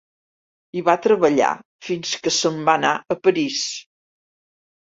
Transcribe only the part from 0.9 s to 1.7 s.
treballar